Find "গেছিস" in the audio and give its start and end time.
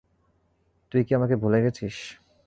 1.63-1.97